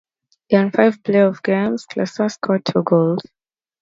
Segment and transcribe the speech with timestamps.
[0.49, 3.21] In five playoff games, Klesla scored two goals.